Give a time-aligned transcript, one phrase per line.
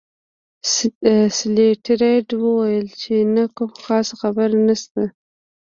[1.55, 5.03] لیسټرډ وویل چې نه کومه خاصه خبره نشته.